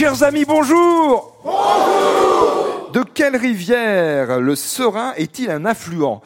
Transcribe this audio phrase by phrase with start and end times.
[0.00, 1.36] Chers amis, bonjour.
[2.94, 6.22] De quelle rivière le Serein est-il un affluent?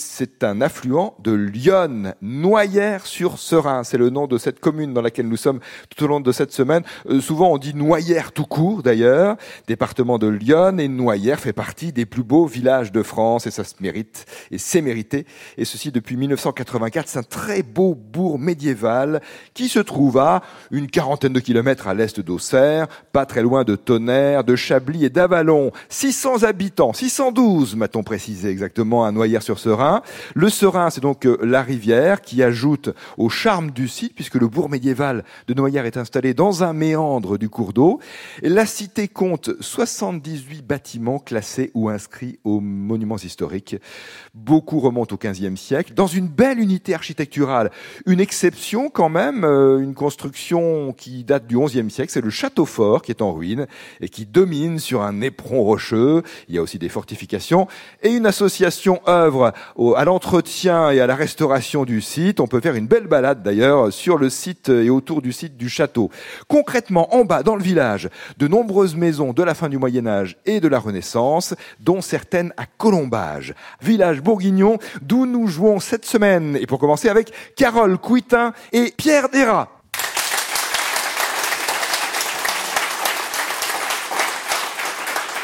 [0.00, 3.84] C'est un affluent de Lyon, Noyères-sur-Serein.
[3.84, 5.60] C'est le nom de cette commune dans laquelle nous sommes
[5.94, 6.82] tout au long de cette semaine.
[7.08, 9.36] Euh, souvent on dit Noyères tout court d'ailleurs.
[9.66, 13.64] Département de Lyon et Noyères fait partie des plus beaux villages de France et ça
[13.64, 15.26] se mérite et c'est mérité.
[15.58, 17.08] Et ceci depuis 1984.
[17.08, 19.20] C'est un très beau bourg médiéval
[19.54, 23.76] qui se trouve à une quarantaine de kilomètres à l'est d'Auxerre, pas très loin de
[23.76, 25.72] Tonnerre, de Chablis et d'Avalon.
[25.88, 29.89] 600 habitants, 612 m'a-t-on précisé exactement à Noyères-sur-Serein.
[30.34, 34.48] Le Serein, c'est donc euh, la rivière qui ajoute au charme du site, puisque le
[34.48, 38.00] bourg médiéval de Noyères est installé dans un méandre du cours d'eau.
[38.42, 43.76] La cité compte 78 bâtiments classés ou inscrits aux monuments historiques.
[44.34, 47.70] Beaucoup remontent au XVe siècle, dans une belle unité architecturale.
[48.06, 52.64] Une exception quand même, euh, une construction qui date du XIe siècle, c'est le château
[52.64, 53.66] fort qui est en ruine
[54.00, 56.22] et qui domine sur un éperon rocheux.
[56.48, 57.66] Il y a aussi des fortifications
[58.02, 59.52] et une association œuvre
[59.96, 62.40] à l'entretien et à la restauration du site.
[62.40, 65.68] On peut faire une belle balade d'ailleurs sur le site et autour du site du
[65.68, 66.10] château.
[66.48, 70.36] Concrètement, en bas, dans le village, de nombreuses maisons de la fin du Moyen Âge
[70.46, 76.56] et de la Renaissance, dont certaines à Colombage, village bourguignon, d'où nous jouons cette semaine.
[76.60, 79.79] Et pour commencer avec Carole Couitin et Pierre Dera.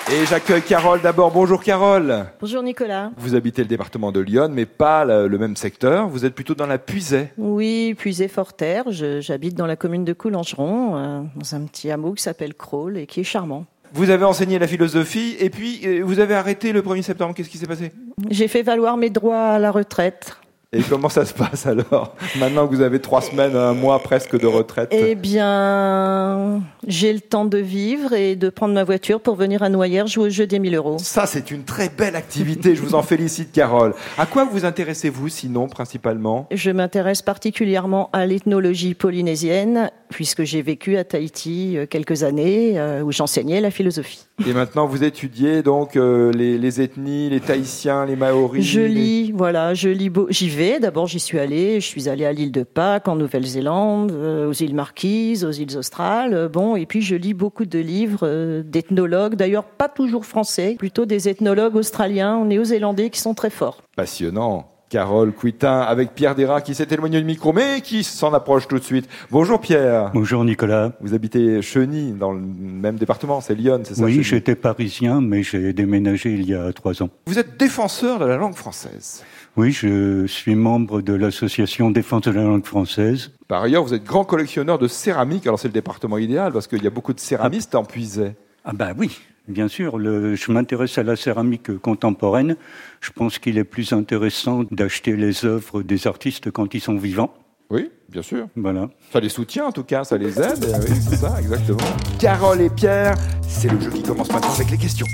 [0.08, 1.32] Et j'accueille Carole d'abord.
[1.32, 2.26] Bonjour Carole.
[2.40, 3.10] Bonjour Nicolas.
[3.16, 6.08] Vous habitez le département de Lyon, mais pas le même secteur.
[6.08, 7.30] Vous êtes plutôt dans la Puisée.
[7.36, 8.84] Oui, Puisée-Forterre.
[8.92, 13.06] J'habite dans la commune de Coulangeron, euh, dans un petit hameau qui s'appelle Crawl et
[13.06, 13.66] qui est charmant.
[13.94, 17.34] Vous avez enseigné la philosophie et puis euh, vous avez arrêté le 1er septembre.
[17.34, 17.90] Qu'est-ce qui s'est passé?
[18.30, 20.36] J'ai fait valoir mes droits à la retraite.
[20.72, 24.36] Et comment ça se passe alors Maintenant que vous avez trois semaines, un mois presque
[24.36, 24.88] de retraite?
[24.90, 29.68] Eh bien, j'ai le temps de vivre et de prendre ma voiture pour venir à
[29.68, 30.96] Noyères jouer au jeu des 1000 euros.
[30.98, 32.74] Ça, c'est une très belle activité.
[32.74, 33.94] Je vous en félicite, Carole.
[34.18, 36.48] À quoi vous intéressez-vous sinon, principalement?
[36.50, 43.02] Je m'intéresse particulièrement à l'ethnologie polynésienne, puisque j'ai vécu à Tahiti euh, quelques années euh,
[43.02, 44.26] où j'enseignais la philosophie.
[44.46, 48.64] Et maintenant, vous étudiez donc euh, les, ethnies, les Tahitiens, les Maoris.
[48.64, 50.10] Je lis, voilà, je lis.
[50.30, 50.48] J'y
[50.80, 51.80] D'abord, j'y suis allée.
[51.80, 55.76] Je suis allée à l'île de Pâques, en Nouvelle-Zélande, euh, aux îles Marquises, aux îles
[55.76, 56.32] Australes.
[56.32, 59.34] Euh, bon, et puis je lis beaucoup de livres d'ethnologues.
[59.34, 63.82] D'ailleurs, pas toujours français, plutôt des ethnologues australiens, néo-zélandais qui sont très forts.
[63.96, 64.75] Passionnant.
[64.88, 68.78] Carole Couitin avec Pierre Dera qui s'est éloigné du micro mais qui s'en approche tout
[68.78, 69.08] de suite.
[69.30, 70.10] Bonjour Pierre.
[70.14, 70.92] Bonjour Nicolas.
[71.00, 75.42] Vous habitez Cheny dans le même département, c'est Lyon, c'est ça Oui, j'étais parisien mais
[75.42, 77.10] j'ai déménagé il y a trois ans.
[77.26, 79.24] Vous êtes défenseur de la langue française.
[79.56, 83.32] Oui, je suis membre de l'association Défense de la langue française.
[83.48, 85.46] Par ailleurs, vous êtes grand collectionneur de céramique.
[85.46, 88.32] Alors c'est le département idéal parce qu'il y a beaucoup de céramistes en puisée.
[88.64, 92.56] Ah ben oui, Bien sûr, je m'intéresse à la céramique contemporaine.
[93.00, 97.32] Je pense qu'il est plus intéressant d'acheter les œuvres des artistes quand ils sont vivants.
[97.70, 98.48] Oui, bien sûr.
[98.56, 98.88] Voilà.
[99.12, 100.64] Ça les soutient en tout cas, ça les aide.
[100.88, 101.78] oui, c'est ça, exactement.
[102.18, 105.06] Carole et Pierre, c'est le jeu qui commence maintenant avec les questions.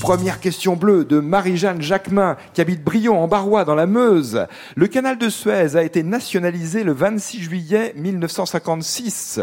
[0.00, 4.46] Première question bleue de Marie-Jeanne Jacquemin, qui habite Brion en Barrois, dans la Meuse.
[4.76, 9.40] Le canal de Suez a été nationalisé le 26 juillet 1956.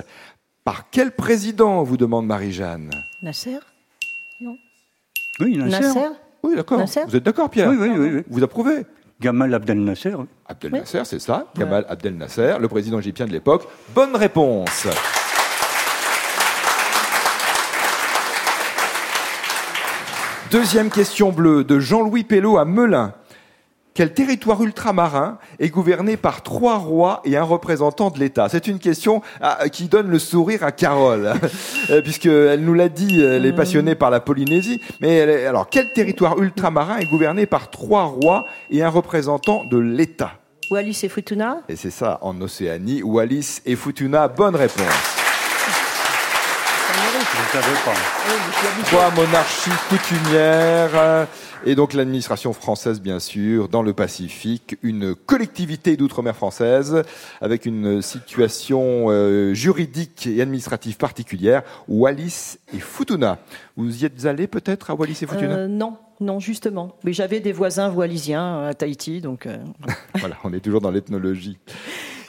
[0.63, 2.91] Par quel président, vous demande Marie-Jeanne?
[3.23, 3.57] Nasser
[5.43, 5.99] oui, Nasser.
[6.43, 6.83] Oui, d'accord.
[7.07, 8.85] Vous êtes d'accord, Pierre oui, oui, oui, Vous approuvez
[9.19, 10.13] Gamal Abdel Nasser.
[10.47, 11.45] Abdel Nasser, c'est ça.
[11.55, 13.67] Gamal Abdel Nasser, le président égyptien de l'époque.
[13.93, 14.87] Bonne réponse.
[20.51, 23.13] Deuxième question bleue de Jean-Louis Pelot à Melun.
[23.93, 28.47] Quel territoire ultramarin est gouverné par trois rois et un représentant de l'État?
[28.47, 31.33] C'est une question ah, qui donne le sourire à Carole,
[31.89, 34.79] euh, puisqu'elle nous l'a dit, elle est passionnée par la Polynésie.
[35.01, 40.35] Mais alors, quel territoire ultramarin est gouverné par trois rois et un représentant de l'État?
[40.69, 41.57] Wallis et Futuna?
[41.67, 44.29] Et c'est ça, en Océanie, Wallis et Futuna.
[44.29, 45.10] Bonne réponse.
[48.85, 51.27] Trois monarchies coutumières.
[51.65, 57.03] Et donc l'administration française, bien sûr, dans le Pacifique, une collectivité d'outre-mer française
[57.39, 63.37] avec une situation euh, juridique et administrative particulière, Wallis et Futuna.
[63.77, 65.55] Vous y êtes allé peut-être à Wallis et Futuna?
[65.55, 66.95] Euh, Non, non, justement.
[67.03, 69.45] Mais j'avais des voisins wallisiens à Tahiti, donc.
[69.45, 69.57] Euh.
[70.15, 71.57] voilà, on est toujours dans l'ethnologie.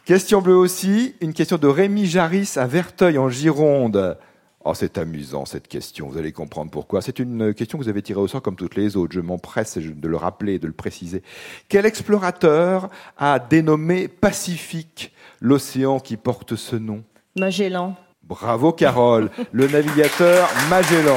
[0.04, 4.18] Question bleue aussi, une question de Rémi Jaris à Verteuil en Gironde.
[4.64, 7.02] Oh, c'est amusant cette question, vous allez comprendre pourquoi.
[7.02, 9.12] C'est une question que vous avez tirée au sort comme toutes les autres.
[9.12, 11.22] Je m'empresse de le rappeler, de le préciser.
[11.68, 12.88] Quel explorateur
[13.18, 17.02] a dénommé Pacifique l'océan qui porte ce nom?
[17.36, 17.96] Magellan.
[18.22, 21.16] Bravo Carole, le navigateur Magellan.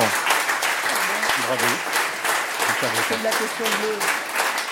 [1.48, 1.66] Bravo.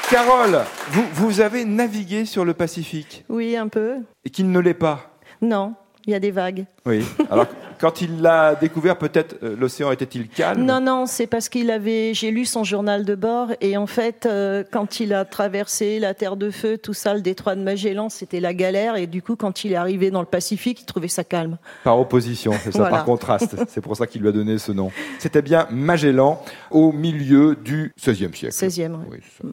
[0.10, 3.24] Carole, vous, vous avez navigué sur le Pacifique?
[3.30, 3.98] Oui, un peu.
[4.26, 5.12] et qu'il ne l'est pas?
[5.42, 6.66] Non, il y a des vagues.
[6.86, 7.06] Oui.
[7.30, 7.46] Alors,
[7.80, 10.64] quand il l'a découvert, peut-être euh, l'océan était-il calme?
[10.64, 12.14] Non, non, c'est parce qu'il avait.
[12.14, 16.14] J'ai lu son journal de bord et en fait, euh, quand il a traversé la
[16.14, 19.36] Terre de Feu, tout ça, le détroit de Magellan, c'était la galère et du coup,
[19.36, 21.58] quand il est arrivé dans le Pacifique, il trouvait ça calme.
[21.84, 22.98] Par opposition, c'est ça, Voilà.
[22.98, 23.56] par contraste.
[23.68, 24.92] C'est pour ça qu'il lui a donné ce nom.
[25.20, 26.42] C'était bien Magellan
[26.72, 28.54] au milieu du XVIe siècle.
[28.56, 28.92] 16e.
[29.10, 29.20] ouais.
[29.44, 29.52] Oui.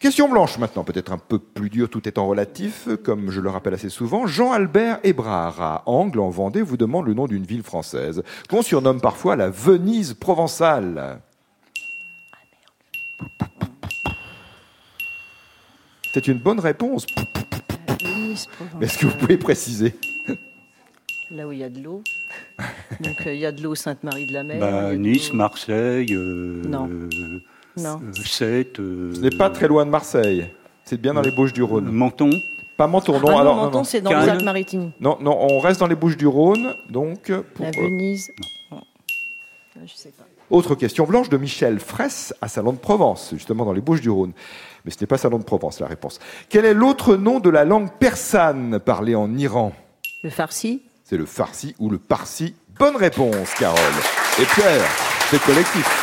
[0.00, 3.74] Question blanche maintenant, peut-être un peu plus dur, tout étant relatif, comme je le rappelle
[3.74, 4.28] assez souvent.
[4.28, 9.00] Jean-Albert Hébrard, à Angles, en Vendée, vous demande le nom d'une ville française, qu'on surnomme
[9.00, 11.20] parfois la Venise provençale.
[16.14, 17.06] C'est une bonne réponse.
[18.78, 19.94] Mais Est-ce que vous pouvez préciser?
[21.30, 22.02] Là où il y a de l'eau.
[23.00, 24.58] Donc euh, il y a de l'eau Sainte-Marie de la Mer.
[24.58, 26.88] Bah, nice, Marseille, euh, Non.
[26.90, 27.08] euh,
[27.76, 28.00] Non.
[28.02, 28.80] euh, Sète.
[28.80, 30.46] euh, Ce n'est pas très loin de Marseille.
[30.84, 31.90] C'est bien dans les Bouches-du-Rhône.
[31.90, 32.30] Menton.
[32.78, 33.28] Pas Menton, Ah non.
[33.32, 34.92] non, alors, Menton, non, c'est dans les Alpes-Maritimes.
[35.00, 37.30] non, non, on reste dans les Bouches-du-Rhône, donc.
[37.54, 38.30] Pour, La euh, Venise.
[38.70, 38.80] Non.
[39.84, 40.24] Je sais pas.
[40.48, 44.32] Autre question blanche de Michel Fraisse à Salon de Provence, justement dans les Bouches-du-Rhône.
[44.84, 46.20] Mais ce n'est pas Salon de Provence, la réponse.
[46.48, 49.72] Quel est l'autre nom de la langue persane parlée en Iran?
[50.22, 50.82] Le farci.
[51.02, 52.54] C'est le farsi ou le parsi.
[52.78, 53.78] Bonne réponse, Carole.
[54.40, 54.88] Et Pierre,
[55.30, 55.97] c'est collectif.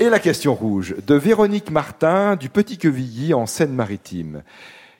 [0.00, 4.42] Et la question rouge de Véronique Martin du Petit Quevilly en Seine-Maritime.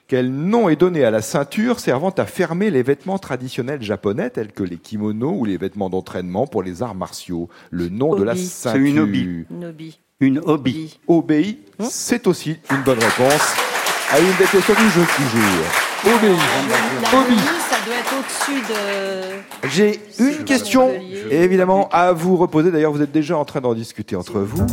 [0.07, 4.51] Quel nom est donné à la ceinture servant à fermer les vêtements traditionnels japonais tels
[4.51, 7.47] que les kimonos ou les vêtements d'entraînement pour les arts martiaux?
[7.69, 8.45] Le nom de la Obi.
[8.45, 8.81] ceinture.
[8.83, 9.45] C'est une obi.
[9.51, 9.99] Nobi.
[10.19, 10.99] Une hobby.
[11.07, 11.87] Obéi, Hein?
[11.89, 13.53] c'est aussi une bonne réponse
[14.11, 16.15] à une des questions du jeu toujours.
[16.17, 16.37] Obéi.
[17.13, 17.68] Obi.
[17.89, 19.67] Venise, ça doit être au-dessus de.
[19.69, 20.91] J'ai une question,
[21.31, 22.71] évidemment, à vous reposer.
[22.71, 24.65] D'ailleurs, vous êtes déjà en train d'en discuter entre vous.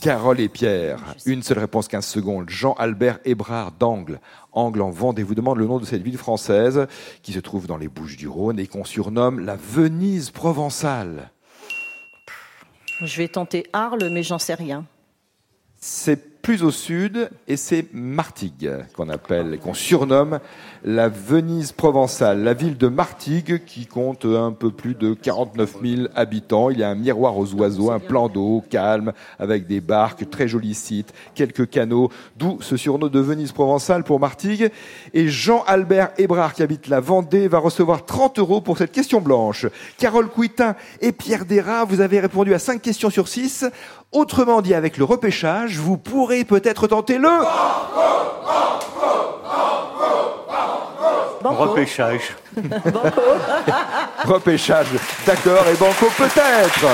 [0.00, 2.50] Carole et Pierre, une seule réponse, 15 secondes.
[2.50, 4.20] Jean-Albert Hébrard d'Angle,
[4.52, 6.86] Angle en Vendée, vous demande le nom de cette ville française
[7.22, 11.30] qui se trouve dans les Bouches-du-Rhône et qu'on surnomme la Venise provençale.
[13.00, 14.84] Je vais tenter Arles, mais j'en sais rien.
[15.80, 20.40] C'est plus au sud et c'est Martigues qu'on appelle, qu'on surnomme
[20.84, 26.08] la Venise provençale, la ville de Martigues qui compte un peu plus de 49 000
[26.14, 26.68] habitants.
[26.68, 30.46] Il y a un miroir aux oiseaux, un plan d'eau calme avec des barques, très
[30.46, 34.70] joli site, quelques canaux, d'où ce surnom de Venise provençale pour Martigues.
[35.14, 39.64] Et Jean-Albert Hébrard qui habite la Vendée va recevoir 30 euros pour cette question blanche.
[39.96, 43.64] Carole Couitin et Pierre Desrats, vous avez répondu à 5 questions sur 6.
[44.12, 47.28] Autrement dit, avec le repêchage, vous pourrez peut-être tenter le...
[51.40, 51.64] Banco.
[51.64, 52.34] Repêchage.
[52.56, 53.20] Banco.
[54.24, 54.86] Repêchage,
[55.26, 56.86] d'accord, et Banco peut-être.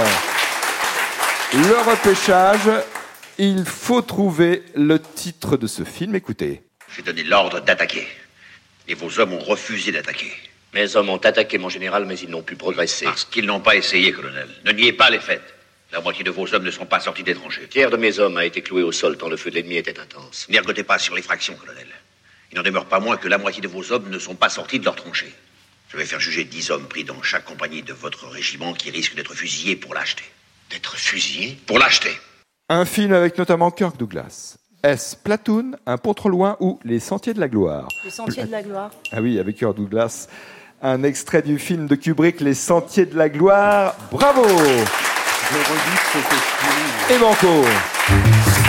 [1.54, 2.84] Le repêchage,
[3.38, 6.16] il faut trouver le titre de ce film.
[6.16, 6.62] Écoutez.
[6.94, 8.06] J'ai donné l'ordre d'attaquer.
[8.88, 10.32] Et vos hommes ont refusé d'attaquer.
[10.74, 13.04] Mes hommes ont attaqué mon général, mais ils n'ont pu progresser.
[13.04, 14.48] Parce qu'ils n'ont pas essayé, colonel.
[14.64, 15.42] Ne niez pas les faits.
[15.92, 17.62] La moitié de vos hommes ne sont pas sortis des tranchées.
[17.62, 19.76] Le tiers de mes hommes a été cloué au sol tant le feu de l'ennemi
[19.76, 20.46] était intense.
[20.48, 21.88] N'ergotez pas sur les fractions, colonel.
[22.52, 24.78] Il n'en demeure pas moins que la moitié de vos hommes ne sont pas sortis
[24.78, 25.32] de leurs tranchées.
[25.88, 29.16] Je vais faire juger dix hommes pris dans chaque compagnie de votre régiment qui risquent
[29.16, 30.22] d'être fusillés pour l'acheter.
[30.70, 32.16] D'être fusillé Pour l'acheter
[32.68, 34.58] Un film avec notamment Kirk Douglas.
[34.84, 38.52] Est-ce Platoon, Un pont trop loin ou Les Sentiers de la Gloire Les sentiers de
[38.52, 38.92] la gloire.
[39.10, 40.28] Ah oui, avec Kirk Douglas.
[40.80, 43.96] Un extrait du film de Kubrick, Les Sentiers de la Gloire.
[44.12, 44.46] Bravo
[45.52, 47.14] Je redis ces questions.
[47.14, 47.64] Et Banco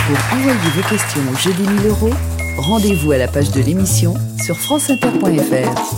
[0.06, 2.10] Pour envoyer vos questions au jeu des 1000 euros,
[2.58, 5.92] rendez-vous à la page de l'émission sur franceinter.fr.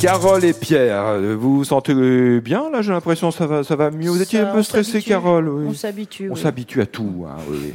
[0.00, 3.74] Carole et Pierre, euh, vous vous sentez bien là J'ai l'impression que ça va, ça
[3.74, 4.10] va mieux?
[4.10, 5.02] Vous étiez Ça, un peu stressé.
[5.02, 5.66] Carole oui.
[5.70, 6.30] On s'habitue.
[6.30, 6.40] On oui.
[6.40, 7.72] s'habitue à tout, hein, oui,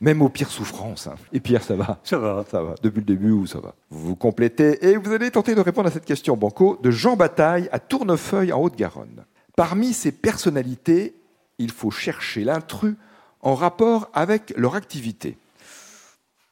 [0.00, 1.08] même aux pires souffrances.
[1.08, 1.14] hein.
[1.32, 1.98] Et Pierre, ça va?
[2.04, 2.44] Ça va.
[2.50, 3.74] Ça va, depuis le début, où ça va?
[3.90, 7.16] Vous vous complétez et vous allez tenter de répondre à cette question, Banco, de Jean
[7.16, 9.24] Bataille à Tournefeuille en Haute-Garonne.
[9.54, 11.16] Parmi ces personnalités,
[11.58, 12.96] il faut chercher l'intrus
[13.40, 15.36] en rapport avec leur activité.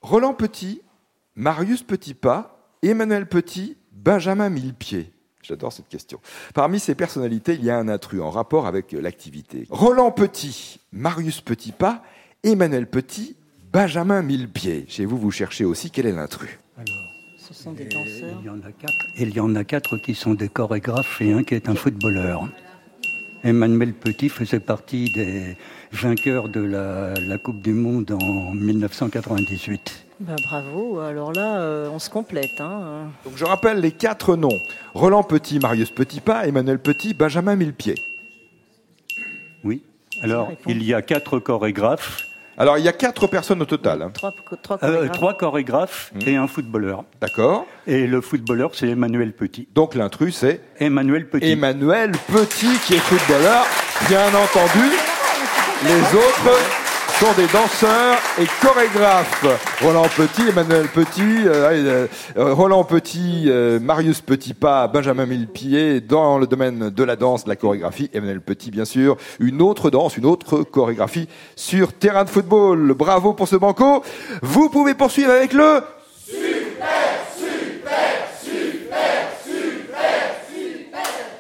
[0.02, 0.82] Roland Petit,
[1.34, 5.12] Marius Petitpas, Emmanuel Petit, Benjamin Millepied.
[5.42, 6.20] J'adore cette question.
[6.54, 9.66] Parmi ces personnalités, il y a un intrus en rapport avec l'activité.
[9.70, 12.02] Roland Petit, Marius Petitpas,
[12.42, 13.36] Emmanuel Petit,
[13.72, 14.86] Benjamin Millepied.
[14.88, 16.58] Chez vous, vous cherchez aussi quel est l'intrus.
[17.38, 18.38] Ce sont des danseurs.
[18.40, 19.06] Il y en a quatre.
[19.16, 21.76] Et il y en a quatre qui sont des chorégraphes et un qui est un
[21.76, 22.48] footballeur.
[23.44, 25.56] Emmanuel Petit faisait partie des
[25.92, 30.06] vainqueurs de la, la Coupe du Monde en 1998.
[30.18, 32.60] Bah, bravo, alors là, euh, on se complète.
[32.60, 33.10] Hein.
[33.24, 34.58] Donc je rappelle les quatre noms.
[34.94, 37.96] Roland Petit, Marius Petitpas, Emmanuel Petit, Benjamin Millepied.
[39.62, 39.82] Oui.
[40.22, 42.22] Alors, il y a quatre chorégraphes,
[42.58, 44.02] Alors il y a quatre personnes au total.
[44.02, 44.10] hein.
[44.14, 45.12] Trois, trois euh, chorégraphes.
[45.16, 46.28] trois chorégraphes Mmh.
[46.28, 47.04] et un footballeur.
[47.20, 49.68] D'accord Et le footballeur, c'est Emmanuel Petit.
[49.74, 51.50] Donc l'intrus c'est Emmanuel Petit.
[51.52, 53.64] Emmanuel Petit qui est footballeur.
[54.08, 54.84] Bien entendu,
[55.84, 56.85] les autres
[57.20, 59.46] sont des danseurs et chorégraphes.
[59.80, 62.06] Roland Petit, Emmanuel Petit, euh,
[62.36, 67.48] euh, Roland Petit, euh, Marius Petitpas, Benjamin Millepied dans le domaine de la danse, de
[67.48, 68.10] la chorégraphie.
[68.12, 69.16] Emmanuel Petit, bien sûr.
[69.40, 72.92] Une autre danse, une autre chorégraphie sur terrain de football.
[72.92, 74.02] Bravo pour ce banco.
[74.42, 75.80] Vous pouvez poursuivre avec le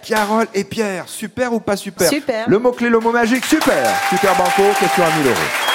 [0.06, 2.08] Carole et Pierre, super ou pas super?
[2.08, 2.48] Super.
[2.48, 5.65] Le mot-clé, le mot magique, super Super Banco, question à 1000 euros.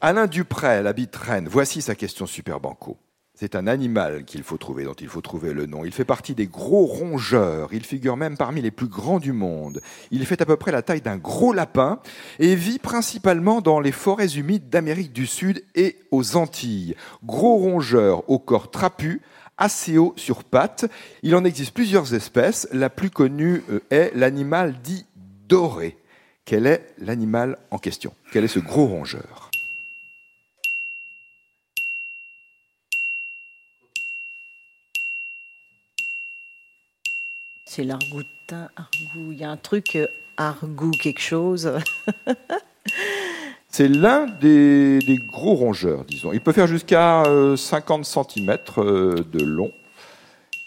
[0.00, 1.48] Alain Duprel habite Rennes.
[1.50, 2.96] Voici sa question Super Banco.
[3.34, 5.84] C'est un animal qu'il faut trouver, dont il faut trouver le nom.
[5.84, 7.68] Il fait partie des gros rongeurs.
[7.72, 9.80] Il figure même parmi les plus grands du monde.
[10.10, 12.00] Il fait à peu près la taille d'un gros lapin
[12.38, 16.94] et vit principalement dans les forêts humides d'Amérique du Sud et aux Antilles.
[17.24, 19.20] Gros rongeur au corps trapu,
[19.56, 20.86] assez haut sur pattes.
[21.22, 22.68] Il en existe plusieurs espèces.
[22.72, 25.06] La plus connue euh, est l'animal dit
[25.48, 25.96] doré.
[26.44, 28.12] Quel est l'animal en question?
[28.32, 29.47] Quel est ce gros rongeur?
[37.78, 39.30] C'est l'argoutin, argou.
[39.30, 41.70] Il y a un truc, euh, argou quelque chose.
[43.68, 46.32] C'est l'un des, des gros rongeurs, disons.
[46.32, 49.70] Il peut faire jusqu'à euh, 50 cm de long.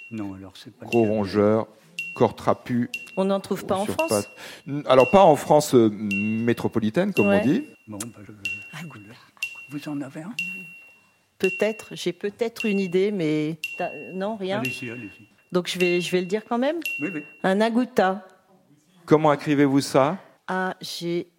[0.09, 0.85] Non, alors c'est pas.
[0.85, 1.67] Gros rongeur,
[2.15, 2.89] corps trapu.
[3.17, 4.29] On n'en trouve pas en France pattes.
[4.85, 7.41] Alors, pas en France euh, métropolitaine, comme Ouais.
[7.43, 7.63] on dit.
[7.89, 8.87] Bon, bah, je-
[9.77, 10.33] Vous en avez un?
[11.39, 13.57] Peut-être, j'ai peut-être une idée, mais
[14.13, 14.59] non, rien?
[14.59, 15.27] Allez-y, allez-y.
[15.51, 16.77] Donc je vais, je vais le dire quand même.
[17.01, 17.23] Oui, oui.
[17.43, 18.25] Un agouta.
[19.05, 20.17] Comment écrivez-vous ça?
[20.47, 21.29] A-G-U-T-A.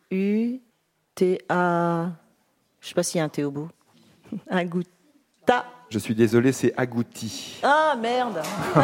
[2.81, 3.69] Je sais pas s'il y a un T au bout.
[4.51, 5.65] Agouta.
[5.89, 7.59] Je suis désolé, c'est agouti.
[7.63, 8.43] Ah merde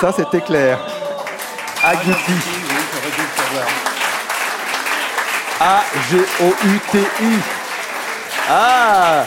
[0.00, 0.78] Ça, c'était clair.
[1.82, 2.10] Agouti.
[5.60, 7.38] A-G-O-U-T-I.
[8.48, 9.26] Ah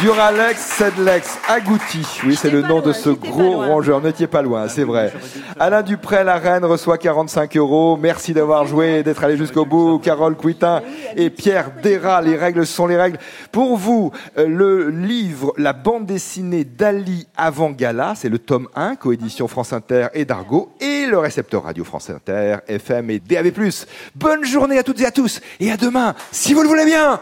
[0.00, 2.06] Duralex, Sedlex, agouti.
[2.24, 4.00] Oui, c'est le nom de ce gros rongeur.
[4.00, 5.12] N'étiez pas loin, c'est vrai.
[5.58, 7.98] Alain Dupré, la reine, reçoit 45 euros.
[8.00, 9.98] Merci d'avoir joué, d'être allé jusqu'au bout.
[9.98, 10.80] Carole Couitin
[11.16, 12.22] et Pierre Déra.
[12.22, 13.18] Les règles sont les règles.
[13.52, 18.96] Pour vous, euh, le livre, la bande dessinée d'Ali avant Gala, c'est le tome 1,
[18.96, 23.52] coédition France Inter et Dargo, et le récepteur radio France Inter, FM et DAB+.
[24.14, 27.20] Bonne journée à toutes et à tous, et à demain, si vous le voulez bien